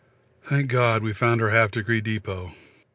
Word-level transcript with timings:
Thank 0.45 0.67
God 0.69 1.03
we 1.03 1.13
found 1.13 1.43
our 1.43 1.49
Half 1.51 1.69
Degree 1.69 2.01
Depôt. 2.01 2.55